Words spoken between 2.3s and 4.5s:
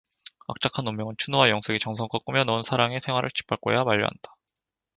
놓은 사랑의 생활을 짓 밟고야 말려한다.